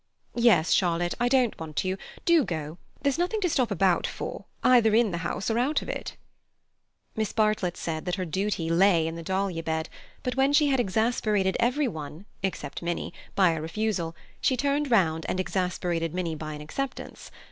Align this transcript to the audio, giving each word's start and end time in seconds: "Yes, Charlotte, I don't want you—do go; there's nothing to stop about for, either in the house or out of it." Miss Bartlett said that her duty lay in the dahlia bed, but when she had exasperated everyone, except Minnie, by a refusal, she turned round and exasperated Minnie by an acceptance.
"Yes, 0.33 0.71
Charlotte, 0.71 1.13
I 1.19 1.27
don't 1.27 1.55
want 1.59 1.83
you—do 1.85 2.43
go; 2.43 2.79
there's 3.03 3.19
nothing 3.19 3.39
to 3.41 3.49
stop 3.51 3.69
about 3.69 4.07
for, 4.07 4.45
either 4.63 4.95
in 4.95 5.11
the 5.11 5.19
house 5.19 5.51
or 5.51 5.59
out 5.59 5.83
of 5.83 5.89
it." 5.89 6.17
Miss 7.15 7.31
Bartlett 7.31 7.77
said 7.77 8.05
that 8.05 8.15
her 8.15 8.25
duty 8.25 8.67
lay 8.67 9.05
in 9.05 9.13
the 9.15 9.21
dahlia 9.21 9.61
bed, 9.61 9.89
but 10.23 10.33
when 10.35 10.53
she 10.53 10.69
had 10.69 10.79
exasperated 10.79 11.55
everyone, 11.59 12.25
except 12.41 12.81
Minnie, 12.81 13.13
by 13.35 13.51
a 13.51 13.61
refusal, 13.61 14.15
she 14.41 14.57
turned 14.57 14.89
round 14.89 15.23
and 15.29 15.39
exasperated 15.39 16.15
Minnie 16.15 16.33
by 16.33 16.53
an 16.53 16.61
acceptance. 16.61 17.29